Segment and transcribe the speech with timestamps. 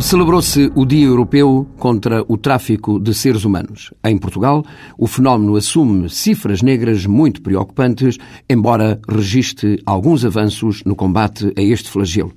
[0.00, 3.92] Celebrou-se o Dia Europeu contra o Tráfico de Seres Humanos.
[4.04, 4.64] Em Portugal,
[4.96, 8.16] o fenómeno assume cifras negras muito preocupantes,
[8.48, 12.32] embora registre alguns avanços no combate a este flagelo.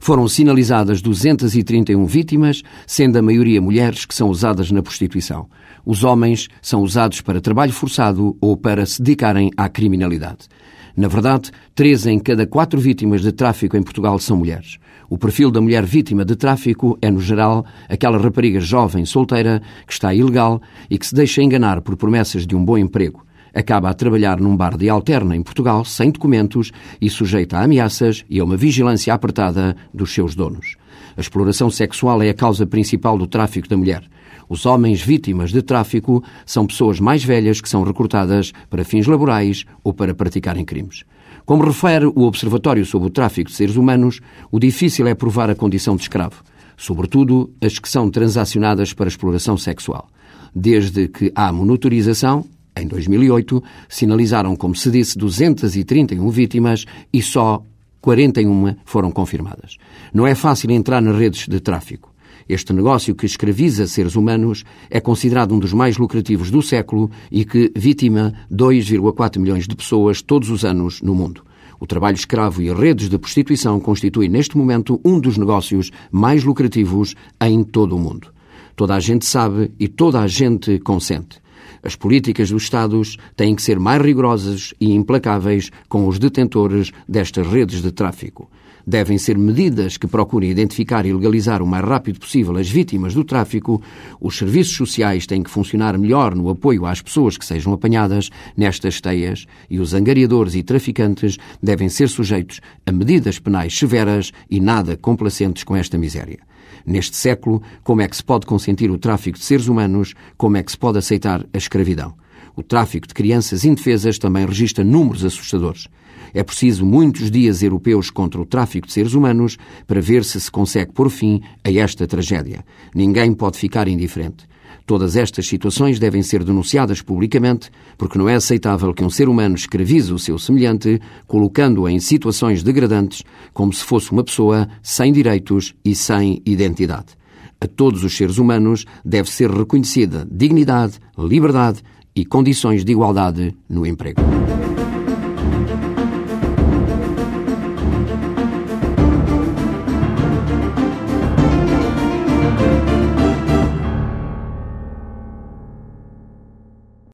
[0.00, 5.46] Foram sinalizadas 231 vítimas, sendo a maioria mulheres que são usadas na prostituição.
[5.86, 10.48] Os homens são usados para trabalho forçado ou para se dedicarem à criminalidade.
[10.96, 14.78] Na verdade, três em cada quatro vítimas de tráfico em Portugal são mulheres.
[15.10, 19.92] O perfil da mulher vítima de tráfico é, no geral, aquela rapariga jovem, solteira, que
[19.92, 23.24] está ilegal e que se deixa enganar por promessas de um bom emprego.
[23.52, 28.24] Acaba a trabalhar num bar de alterna em Portugal, sem documentos e sujeita a ameaças
[28.30, 30.76] e a uma vigilância apertada dos seus donos.
[31.16, 34.02] A exploração sexual é a causa principal do tráfico da mulher.
[34.48, 39.64] Os homens vítimas de tráfico são pessoas mais velhas que são recrutadas para fins laborais
[39.82, 41.04] ou para praticarem crimes.
[41.44, 45.54] Como refere o Observatório sobre o Tráfico de Seres Humanos, o difícil é provar a
[45.54, 46.42] condição de escravo,
[46.76, 50.08] sobretudo as que são transacionadas para exploração sexual.
[50.54, 52.44] Desde que há monitorização,
[52.76, 57.62] em 2008, sinalizaram, como se disse, 231 vítimas e só
[58.00, 59.76] 41 foram confirmadas.
[60.12, 62.13] Não é fácil entrar nas redes de tráfico.
[62.48, 67.44] Este negócio que escraviza seres humanos é considerado um dos mais lucrativos do século e
[67.44, 71.42] que vitima 2,4 milhões de pessoas todos os anos no mundo.
[71.80, 77.14] O trabalho escravo e redes de prostituição constituem neste momento um dos negócios mais lucrativos
[77.40, 78.28] em todo o mundo.
[78.76, 81.42] Toda a gente sabe e toda a gente consente.
[81.82, 87.46] As políticas dos Estados têm que ser mais rigorosas e implacáveis com os detentores destas
[87.46, 88.50] redes de tráfico.
[88.86, 93.24] Devem ser medidas que procurem identificar e legalizar o mais rápido possível as vítimas do
[93.24, 93.80] tráfico.
[94.20, 99.00] Os serviços sociais têm que funcionar melhor no apoio às pessoas que sejam apanhadas nestas
[99.00, 104.96] teias e os angariadores e traficantes devem ser sujeitos a medidas penais severas e nada
[104.96, 106.40] complacentes com esta miséria.
[106.86, 110.14] Neste século, como é que se pode consentir o tráfico de seres humanos?
[110.36, 112.23] Como é que se pode aceitar a escravidão?
[112.56, 115.88] O tráfico de crianças indefesas também registra números assustadores.
[116.32, 119.56] É preciso muitos dias europeus contra o tráfico de seres humanos
[119.86, 122.64] para ver se se consegue pôr fim a esta tragédia.
[122.94, 124.46] Ninguém pode ficar indiferente.
[124.86, 129.54] Todas estas situações devem ser denunciadas publicamente, porque não é aceitável que um ser humano
[129.54, 133.22] escravize o seu semelhante, colocando-o em situações degradantes,
[133.54, 137.16] como se fosse uma pessoa sem direitos e sem identidade.
[137.60, 141.80] A todos os seres humanos deve ser reconhecida dignidade, liberdade
[142.14, 144.20] e condições de igualdade no emprego.